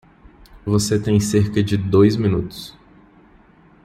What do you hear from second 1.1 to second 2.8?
cerca de dois minutos.